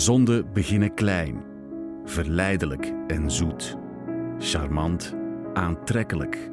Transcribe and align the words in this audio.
Zonden 0.00 0.52
beginnen 0.52 0.94
klein, 0.94 1.42
verleidelijk 2.04 2.92
en 3.06 3.30
zoet, 3.30 3.76
charmant, 4.38 5.16
aantrekkelijk, 5.54 6.50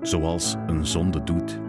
zoals 0.00 0.56
een 0.66 0.86
zonde 0.86 1.22
doet. 1.22 1.60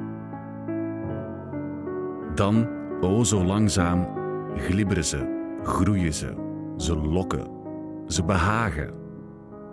Dan, 2.36 2.68
o 3.02 3.24
zo 3.24 3.44
langzaam, 3.44 4.08
glibberen 4.56 5.06
ze, 5.06 5.56
groeien 5.64 6.14
ze, 6.14 6.34
ze 6.78 6.98
lokken, 6.98 7.48
ze 8.08 8.24
behagen, 8.24 8.94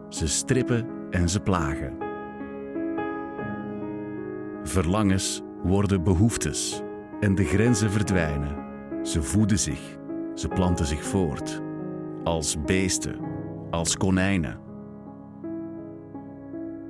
ze 0.08 0.28
strippen 0.28 0.86
en 1.10 1.28
ze 1.28 1.40
plagen. 1.40 1.96
Verlangens 4.62 5.42
worden 5.62 6.02
behoeftes 6.02 6.82
en 7.20 7.34
de 7.34 7.44
grenzen 7.44 7.90
verdwijnen. 7.90 8.56
Ze 9.02 9.22
voeden 9.22 9.58
zich, 9.58 9.97
ze 10.38 10.48
planten 10.48 10.86
zich 10.86 11.04
voort, 11.04 11.62
als 12.24 12.62
beesten, 12.62 13.16
als 13.70 13.96
konijnen. 13.96 14.58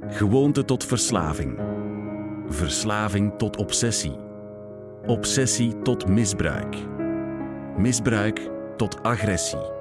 Gewoonte 0.06 0.64
tot 0.64 0.84
verslaving, 0.84 1.58
verslaving 2.48 3.32
tot 3.38 3.56
obsessie, 3.56 4.16
obsessie 5.06 5.82
tot 5.82 6.08
misbruik, 6.08 6.76
misbruik 7.76 8.50
tot 8.76 9.02
agressie. 9.02 9.76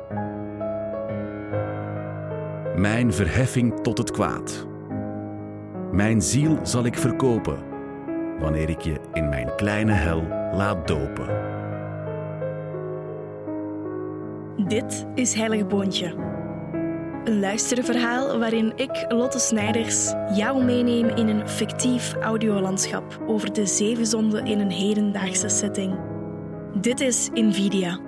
Mijn 2.76 3.14
verheffing 3.14 3.80
tot 3.80 3.98
het 3.98 4.12
kwaad. 4.12 4.68
Mijn 5.92 6.22
ziel 6.22 6.60
zal 6.64 6.86
ik 6.86 6.98
verkopen 6.98 7.58
wanneer 8.40 8.70
ik 8.70 8.82
je 8.82 9.00
in 9.14 9.30
mijn 9.30 9.56
kleine 9.56 9.94
hel 9.94 10.28
laat 10.52 10.88
dopen. 10.88 11.58
Dit 14.66 15.08
is 15.16 15.34
Heilig 15.34 15.68
Boontje. 15.68 16.14
Een 17.24 17.40
luisterverhaal 17.40 18.40
waarin 18.40 18.74
ik, 18.76 19.06
Lotte 19.08 19.40
Snijders, 19.40 20.14
jou 20.36 20.64
meeneem 20.64 21.10
in 21.10 21.28
een 21.28 21.48
fictief 21.50 22.14
audiolandschap 22.14 23.24
over 23.28 23.54
de 23.54 23.66
zeven 23.66 24.06
zonden 24.06 24.46
in 24.46 24.60
een 24.60 24.72
hedendaagse 24.72 25.50
setting. 25.50 26.00
Dit 26.82 27.00
is 27.00 27.30
Invidia, 27.34 28.00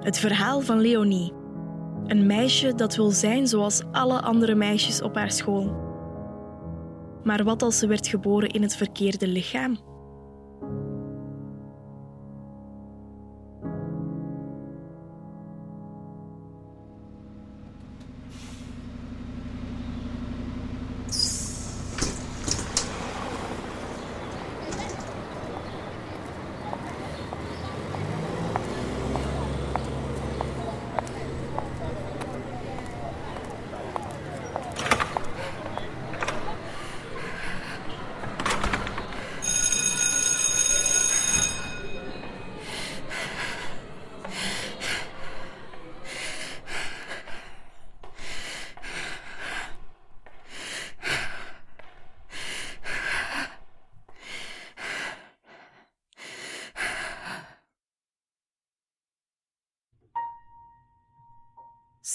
het 0.00 0.18
verhaal 0.18 0.60
van 0.60 0.80
Leonie, 0.80 1.32
een 2.06 2.26
meisje 2.26 2.74
dat 2.74 2.96
wil 2.96 3.10
zijn 3.10 3.46
zoals 3.46 3.82
alle 3.92 4.20
andere 4.20 4.54
meisjes 4.54 5.02
op 5.02 5.14
haar 5.14 5.30
school. 5.30 5.74
Maar 7.24 7.44
wat 7.44 7.62
als 7.62 7.78
ze 7.78 7.86
werd 7.86 8.06
geboren 8.06 8.48
in 8.48 8.62
het 8.62 8.76
verkeerde 8.76 9.26
lichaam? 9.26 9.78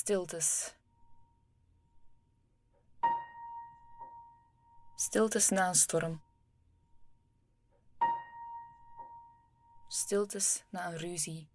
Stiltes. 0.02 0.76
Stiltes 4.96 5.50
na 5.50 5.68
een 5.68 5.76
storm. 5.76 6.22
Stiltes 9.88 10.64
na 10.70 10.86
een 10.86 10.98
ruzie. 10.98 11.50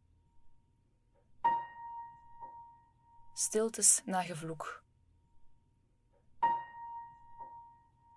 Stiltes 3.34 4.02
na 4.04 4.22
gevloek. 4.22 4.82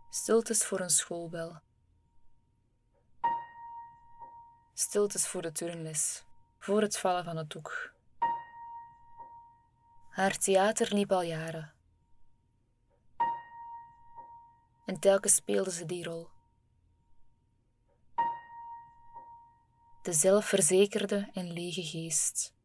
Stiltes 0.09 0.65
voor 0.65 0.79
een 0.79 0.89
schoolbel. 0.89 1.59
Stiltes 4.73 5.27
voor 5.27 5.41
de 5.41 5.51
turnles, 5.51 6.25
voor 6.59 6.81
het 6.81 6.97
vallen 6.97 7.23
van 7.23 7.37
het 7.37 7.49
doek. 7.49 7.97
Haar 10.19 10.37
theater 10.37 10.93
liep 10.93 11.11
al 11.11 11.21
jaren. 11.21 11.73
En 14.85 14.99
telkens 14.99 15.35
speelde 15.35 15.71
ze 15.71 15.85
die 15.85 16.03
rol. 16.03 16.27
De 20.01 20.13
zelfverzekerde 20.13 21.29
en 21.33 21.51
lege 21.53 21.83
geest. 21.83 22.55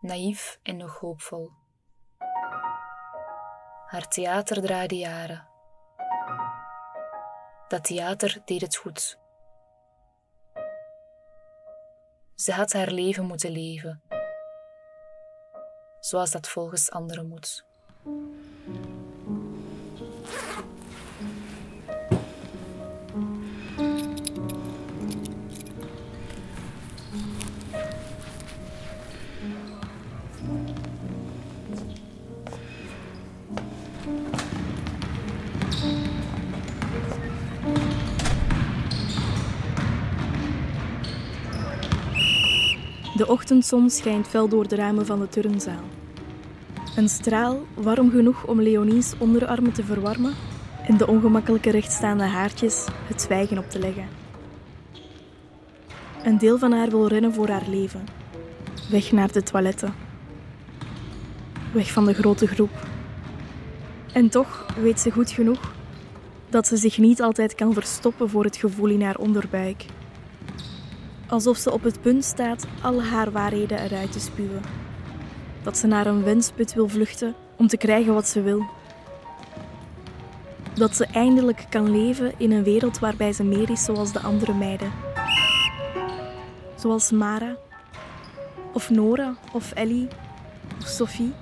Naïef 0.00 0.58
en 0.62 0.76
nog 0.76 0.98
hoopvol. 0.98 1.50
Haar 3.86 4.08
theater 4.08 4.62
draaide 4.62 4.96
jaren. 4.96 5.48
Dat 7.68 7.84
theater 7.84 8.42
deed 8.44 8.60
het 8.60 8.76
goed. 8.76 9.18
Ze 12.34 12.52
had 12.52 12.72
haar 12.72 12.90
leven 12.90 13.24
moeten 13.24 13.50
leven 13.50 14.09
zoals 16.10 16.30
dat 16.30 16.48
volgens 16.48 16.90
anderen 16.90 17.28
moet. 17.28 17.64
De 43.16 43.26
ochtendzon 43.28 43.90
schijnt 43.90 44.28
fel 44.28 44.48
door 44.48 44.68
de 44.68 44.76
ramen 44.76 45.06
van 45.06 45.20
de 45.20 45.28
turnzaal. 45.28 45.99
Een 46.96 47.08
straal 47.08 47.66
warm 47.74 48.10
genoeg 48.10 48.46
om 48.46 48.60
Leonie's 48.60 49.12
onderarmen 49.18 49.72
te 49.72 49.84
verwarmen 49.84 50.34
en 50.86 50.96
de 50.96 51.06
ongemakkelijke 51.06 51.70
rechtstaande 51.70 52.24
haartjes 52.24 52.86
het 53.06 53.22
zwijgen 53.22 53.58
op 53.58 53.70
te 53.70 53.78
leggen. 53.78 54.08
Een 56.24 56.38
deel 56.38 56.58
van 56.58 56.72
haar 56.72 56.90
wil 56.90 57.06
rennen 57.06 57.34
voor 57.34 57.48
haar 57.48 57.68
leven. 57.68 58.04
Weg 58.90 59.12
naar 59.12 59.32
de 59.32 59.42
toiletten. 59.42 59.94
Weg 61.72 61.92
van 61.92 62.04
de 62.04 62.14
grote 62.14 62.46
groep. 62.46 62.86
En 64.12 64.28
toch 64.28 64.66
weet 64.80 65.00
ze 65.00 65.10
goed 65.10 65.30
genoeg 65.30 65.72
dat 66.48 66.66
ze 66.66 66.76
zich 66.76 66.98
niet 66.98 67.22
altijd 67.22 67.54
kan 67.54 67.72
verstoppen 67.72 68.30
voor 68.30 68.44
het 68.44 68.56
gevoel 68.56 68.88
in 68.88 69.02
haar 69.02 69.16
onderbuik 69.16 69.86
alsof 71.30 71.56
ze 71.56 71.72
op 71.72 71.82
het 71.82 72.00
punt 72.00 72.24
staat 72.24 72.66
alle 72.82 73.02
haar 73.02 73.30
waarheden 73.30 73.78
eruit 73.78 74.12
te 74.12 74.20
spuwen. 74.20 74.79
Dat 75.62 75.76
ze 75.76 75.86
naar 75.86 76.06
een 76.06 76.22
wensput 76.24 76.74
wil 76.74 76.88
vluchten 76.88 77.34
om 77.56 77.66
te 77.66 77.76
krijgen 77.76 78.14
wat 78.14 78.28
ze 78.28 78.42
wil. 78.42 78.64
Dat 80.74 80.96
ze 80.96 81.06
eindelijk 81.06 81.66
kan 81.68 81.90
leven 81.90 82.32
in 82.36 82.52
een 82.52 82.62
wereld 82.62 82.98
waarbij 82.98 83.32
ze 83.32 83.44
meer 83.44 83.70
is 83.70 83.84
zoals 83.84 84.12
de 84.12 84.20
andere 84.20 84.54
meiden. 84.54 84.92
Zoals 86.76 87.10
Mara, 87.10 87.56
of 88.72 88.90
Nora, 88.90 89.36
of 89.52 89.72
Ellie, 89.72 90.08
of 90.80 90.86
Sophie. 90.86 91.32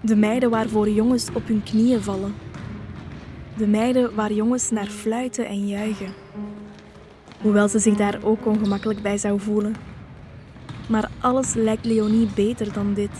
De 0.00 0.16
meiden 0.16 0.50
waarvoor 0.50 0.88
jongens 0.88 1.28
op 1.32 1.46
hun 1.46 1.62
knieën 1.62 2.02
vallen. 2.02 2.34
De 3.56 3.66
meiden 3.66 4.14
waar 4.14 4.32
jongens 4.32 4.70
naar 4.70 4.86
fluiten 4.86 5.46
en 5.46 5.66
juichen 5.66 6.14
hoewel 7.40 7.68
ze 7.68 7.78
zich 7.78 7.96
daar 7.96 8.18
ook 8.22 8.46
ongemakkelijk 8.46 9.02
bij 9.02 9.18
zou 9.18 9.40
voelen. 9.40 9.74
Maar 10.88 11.10
alles 11.20 11.54
lijkt 11.54 11.84
Leonie 11.84 12.28
beter 12.34 12.72
dan 12.72 12.94
dit. 12.94 13.10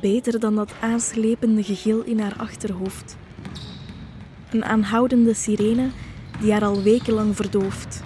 Beter 0.00 0.40
dan 0.40 0.54
dat 0.54 0.72
aanslepende 0.80 1.62
gegil 1.62 2.02
in 2.02 2.20
haar 2.20 2.36
achterhoofd. 2.36 3.16
Een 4.50 4.64
aanhoudende 4.64 5.34
sirene 5.34 5.88
die 6.40 6.52
haar 6.52 6.64
al 6.64 6.82
wekenlang 6.82 7.36
verdooft. 7.36 8.02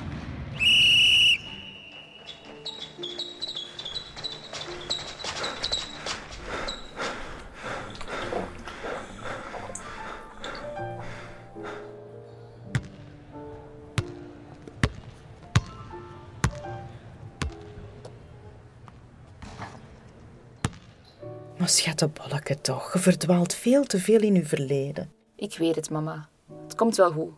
Schattenbolleke 21.69 22.61
toch. 22.61 22.93
Je 22.93 22.99
verdwaalt 22.99 23.55
veel 23.55 23.85
te 23.85 23.99
veel 23.99 24.21
in 24.21 24.35
uw 24.35 24.45
verleden. 24.45 25.11
Ik 25.37 25.59
weet 25.59 25.75
het, 25.75 25.91
mama. 25.91 26.29
Het 26.63 26.75
komt 26.75 26.97
wel 26.97 27.13
goed. 27.13 27.33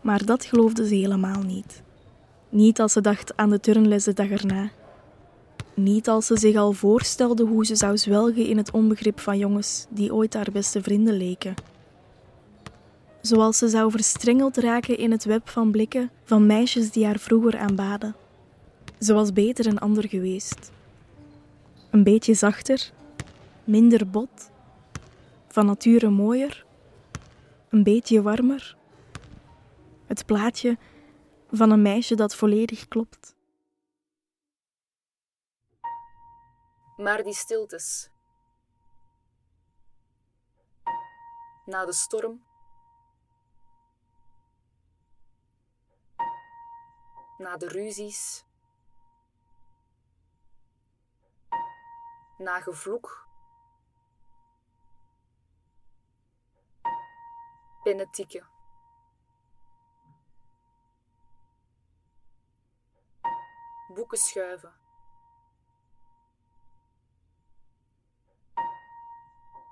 Maar 0.00 0.24
dat 0.24 0.44
geloofde 0.44 0.86
ze 0.88 0.94
helemaal 0.94 1.42
niet. 1.42 1.82
Niet 2.48 2.80
als 2.80 2.92
ze 2.92 3.00
dacht 3.00 3.36
aan 3.36 3.50
de 3.50 3.60
turnles 3.60 4.04
de 4.04 4.12
dag 4.12 4.30
erna. 4.30 4.70
Niet 5.74 6.08
als 6.08 6.26
ze 6.26 6.38
zich 6.38 6.56
al 6.56 6.72
voorstelde 6.72 7.44
hoe 7.44 7.66
ze 7.66 7.76
zou 7.76 7.98
zwelgen 7.98 8.46
in 8.46 8.56
het 8.56 8.70
onbegrip 8.70 9.20
van 9.20 9.38
jongens 9.38 9.86
die 9.90 10.14
ooit 10.14 10.34
haar 10.34 10.48
beste 10.52 10.82
vrienden 10.82 11.16
leken. 11.16 11.54
Zoals 13.20 13.58
ze 13.58 13.68
zou 13.68 13.90
verstrengeld 13.90 14.56
raken 14.56 14.98
in 14.98 15.10
het 15.10 15.24
web 15.24 15.48
van 15.48 15.70
blikken 15.70 16.10
van 16.24 16.46
meisjes 16.46 16.90
die 16.90 17.04
haar 17.04 17.18
vroeger 17.18 17.58
aanbaden. 17.58 18.14
Ze 19.04 19.14
was 19.14 19.32
beter 19.32 19.66
een 19.66 19.78
ander 19.78 20.08
geweest. 20.08 20.72
Een 21.90 22.02
beetje 22.04 22.34
zachter, 22.34 22.92
minder 23.64 24.10
bot, 24.10 24.50
van 25.48 25.66
nature 25.66 26.08
mooier, 26.08 26.66
een 27.68 27.82
beetje 27.82 28.22
warmer. 28.22 28.76
Het 30.06 30.26
plaatje 30.26 30.78
van 31.50 31.70
een 31.70 31.82
meisje 31.82 32.14
dat 32.14 32.34
volledig 32.34 32.88
klopt. 32.88 33.34
Maar 36.96 37.22
die 37.22 37.34
stiltes. 37.34 38.10
Na 41.66 41.84
de 41.84 41.92
storm. 41.92 42.42
Na 47.38 47.56
de 47.56 47.68
ruzies. 47.68 48.44
Na 52.38 52.60
gevloek. 52.60 53.28
Pennetikken. 57.82 58.48
Boeken 63.88 64.18
schuiven. 64.18 64.82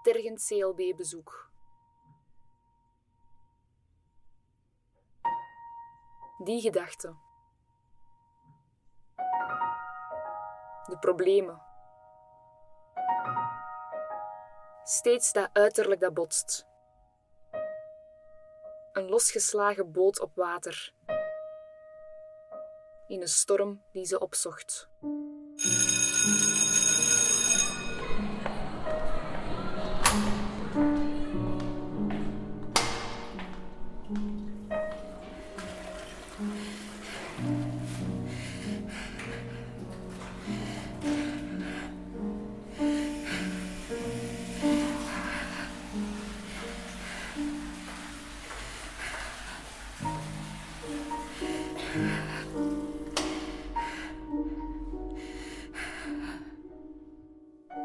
tergend 0.03 0.47
CLB-bezoek. 0.47 1.51
Die 6.39 6.61
gedachte. 6.61 7.17
De 10.87 10.97
problemen. 11.01 11.72
Steeds 14.85 15.33
dat 15.33 15.51
uiterlijk 15.53 16.01
dat 16.01 16.15
botst. 16.15 16.67
Een 18.93 19.09
losgeslagen 19.09 19.93
boot 19.93 20.21
op 20.21 20.35
water. 20.35 20.93
In 23.07 23.21
een 23.21 23.29
storm 23.29 23.83
die 23.93 24.05
ze 24.05 24.19
opzocht. 24.19 24.89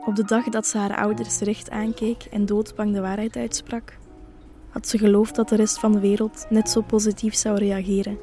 Op 0.08 0.16
de 0.16 0.26
dag 0.26 0.44
dat 0.44 0.68
ze 0.68 0.78
haar 0.78 0.98
ouders 0.98 1.40
recht 1.40 1.70
aankeek 1.70 2.24
en 2.32 2.46
doodsbang 2.46 2.94
de 2.94 3.02
waarheid 3.02 3.36
uitsprak, 3.36 3.98
had 4.70 4.88
ze 4.88 4.98
geloofd 4.98 5.36
dat 5.36 5.50
de 5.50 5.56
rest 5.56 5.80
van 5.80 5.92
de 5.92 6.00
wereld 6.00 6.46
net 6.50 6.70
zo 6.70 6.82
positief 6.82 7.36
zou 7.36 7.58
reageren. 7.58 8.18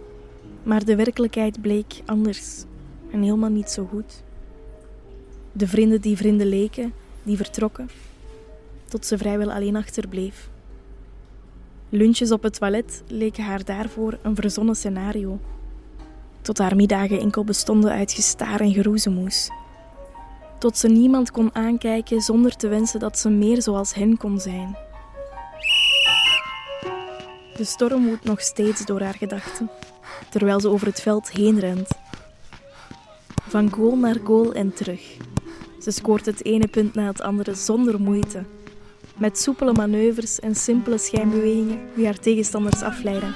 Maar 0.62 0.84
de 0.84 0.96
werkelijkheid 0.96 1.60
bleek 1.60 2.02
anders 2.06 2.64
en 3.10 3.22
helemaal 3.22 3.50
niet 3.50 3.70
zo 3.70 3.86
goed. 3.86 4.22
De 5.52 5.68
vrienden 5.68 6.00
die 6.00 6.16
vrienden 6.16 6.46
leken, 6.46 6.92
die 7.22 7.36
vertrokken, 7.36 7.88
tot 8.84 9.06
ze 9.06 9.18
vrijwel 9.18 9.52
alleen 9.52 9.76
achterbleef. 9.76 10.50
Lunches 11.88 12.30
op 12.32 12.42
het 12.42 12.58
toilet 12.58 13.02
leken 13.08 13.44
haar 13.44 13.64
daarvoor 13.64 14.18
een 14.22 14.34
verzonnen 14.34 14.76
scenario. 14.76 15.40
Tot 16.42 16.58
haar 16.58 16.76
middagen 16.76 17.20
enkel 17.20 17.44
bestonden 17.44 17.90
uit 17.90 18.12
gestaar 18.12 18.60
en 18.60 18.72
geroezemoes. 18.72 19.50
Tot 20.58 20.78
ze 20.78 20.88
niemand 20.88 21.30
kon 21.30 21.54
aankijken 21.54 22.20
zonder 22.20 22.56
te 22.56 22.68
wensen 22.68 23.00
dat 23.00 23.18
ze 23.18 23.28
meer 23.28 23.62
zoals 23.62 23.94
hen 23.94 24.16
kon 24.16 24.40
zijn. 24.40 24.76
De 27.56 27.64
storm 27.64 28.06
woedt 28.06 28.24
nog 28.24 28.40
steeds 28.40 28.84
door 28.84 29.00
haar 29.00 29.14
gedachten, 29.14 29.70
terwijl 30.30 30.60
ze 30.60 30.68
over 30.68 30.86
het 30.86 31.00
veld 31.00 31.30
heen 31.30 31.58
rent. 31.58 31.88
Van 33.48 33.72
goal 33.72 33.96
naar 33.96 34.16
goal 34.24 34.52
en 34.52 34.74
terug. 34.74 35.16
Ze 35.80 35.90
scoort 35.90 36.26
het 36.26 36.44
ene 36.44 36.68
punt 36.68 36.94
na 36.94 37.06
het 37.06 37.20
andere 37.20 37.54
zonder 37.54 38.00
moeite. 38.00 38.44
Met 39.16 39.38
soepele 39.38 39.72
manoeuvres 39.72 40.40
en 40.40 40.54
simpele 40.54 40.98
schijnbewegingen 40.98 41.80
die 41.94 42.04
haar 42.04 42.18
tegenstanders 42.18 42.82
afleiden. 42.82 43.34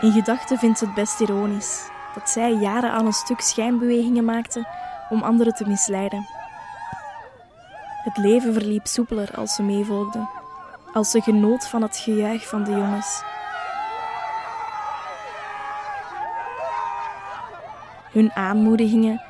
In 0.00 0.12
gedachten 0.12 0.58
vindt 0.58 0.78
ze 0.78 0.84
het 0.84 0.94
best 0.94 1.20
ironisch 1.20 1.90
dat 2.14 2.30
zij 2.30 2.52
jaren 2.52 2.90
aan 2.90 3.06
een 3.06 3.12
stuk 3.12 3.40
schijnbewegingen 3.40 4.24
maakte 4.24 4.66
om 5.08 5.22
anderen 5.22 5.54
te 5.54 5.66
misleiden. 5.66 6.26
Het 8.04 8.16
leven 8.16 8.52
verliep 8.52 8.86
soepeler 8.86 9.34
als 9.34 9.54
ze 9.54 9.62
meevolgde, 9.62 10.28
als 10.92 11.10
ze 11.10 11.20
genoot 11.20 11.68
van 11.68 11.82
het 11.82 11.96
gejuich 11.96 12.48
van 12.48 12.64
de 12.64 12.70
jongens. 12.70 13.22
Hun 18.12 18.32
aanmoedigingen 18.32 19.22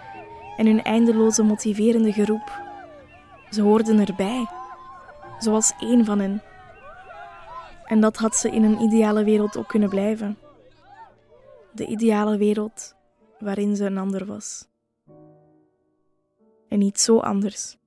en 0.56 0.66
hun 0.66 0.82
eindeloze 0.82 1.42
motiverende 1.42 2.12
geroep. 2.12 2.60
Ze 3.50 3.62
hoorden 3.62 4.06
erbij, 4.06 4.46
zoals 5.38 5.72
één 5.78 6.04
van 6.04 6.18
hen. 6.18 6.42
En 7.84 8.00
dat 8.00 8.16
had 8.16 8.36
ze 8.36 8.50
in 8.50 8.64
een 8.64 8.80
ideale 8.80 9.24
wereld 9.24 9.56
ook 9.56 9.68
kunnen 9.68 9.88
blijven. 9.88 10.38
De 11.74 11.86
ideale 11.86 12.36
wereld 12.36 12.96
waarin 13.38 13.76
ze 13.76 13.84
een 13.84 13.98
ander 13.98 14.26
was. 14.26 14.68
En 16.68 16.78
niet 16.78 17.00
zo 17.00 17.18
anders. 17.18 17.78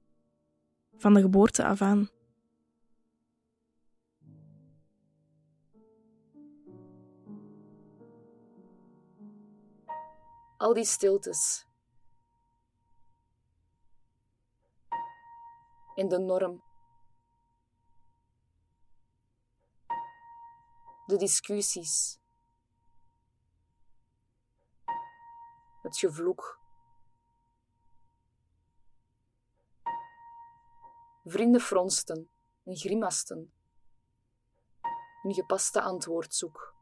Van 0.98 1.13
de 1.13 1.22
geboorte 1.22 1.66
af 1.66 1.82
aan. 1.82 2.10
Al 10.58 10.74
die 10.74 10.86
stiltes. 10.86 11.66
In 15.96 16.08
de 16.08 16.20
norm. 16.20 16.63
De 21.06 21.18
discussies. 21.18 22.23
Het 25.84 25.98
gevloek. 25.98 26.60
Vrienden 31.24 31.62
fronsten 31.62 32.30
en 32.63 32.75
grimasten. 32.75 33.54
Een 35.24 35.34
gepaste 35.34 35.82
antwoord 35.82 36.34
zoek. 36.34 36.74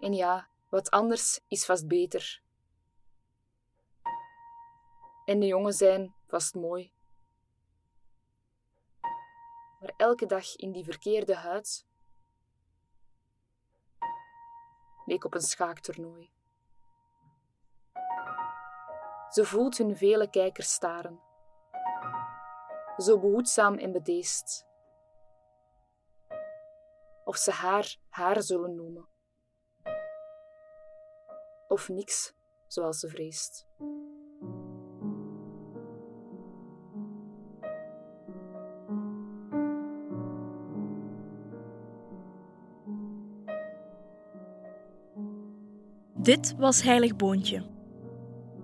En 0.00 0.12
ja, 0.12 0.48
wat 0.68 0.90
anders 0.90 1.40
is 1.48 1.64
vast 1.64 1.88
beter. 1.88 2.42
En 5.24 5.40
de 5.40 5.46
jongen 5.46 5.72
zijn 5.72 6.14
vast 6.26 6.54
mooi. 6.54 6.92
Maar 9.80 9.94
elke 9.96 10.26
dag 10.26 10.56
in 10.56 10.72
die 10.72 10.84
verkeerde 10.84 11.34
huid 11.34 11.87
leek 15.08 15.24
op 15.24 15.34
een 15.34 15.40
schaaktoernooi. 15.40 16.30
Ze 19.30 19.44
voelt 19.44 19.78
hun 19.78 19.96
vele 19.96 20.30
kijkers 20.30 20.72
staren. 20.72 21.20
Zo 22.96 23.18
behoedzaam 23.18 23.74
en 23.74 23.92
bedeesd. 23.92 24.66
of 27.28 27.36
ze 27.36 27.50
haar 27.50 27.96
haar 28.08 28.42
zullen 28.42 28.74
noemen. 28.74 29.08
Of 31.68 31.88
niks, 31.88 32.34
zoals 32.66 32.98
ze 32.98 33.08
vreest. 33.08 33.66
Dit 46.22 46.54
was 46.56 46.82
Heilig 46.82 47.16
Boontje. 47.16 47.62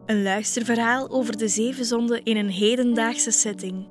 Een 0.07 0.23
luisterverhaal 0.23 1.11
over 1.11 1.37
de 1.37 1.49
zeven 1.49 1.85
zonden 1.85 2.25
in 2.25 2.37
een 2.37 2.51
hedendaagse 2.51 3.31
setting. 3.31 3.89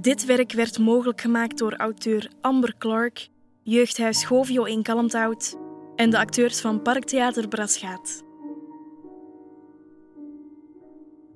Dit 0.00 0.24
werk 0.24 0.52
werd 0.52 0.78
mogelijk 0.78 1.20
gemaakt 1.20 1.58
door 1.58 1.74
auteur 1.76 2.30
Amber 2.40 2.74
Clark, 2.78 3.28
jeugdhuis 3.62 4.24
Govio 4.24 4.64
in 4.64 4.82
Kalmthout 4.82 5.56
en 5.96 6.10
de 6.10 6.18
acteurs 6.18 6.60
van 6.60 6.82
Parktheater 6.82 7.48
Brasgaat. 7.48 8.22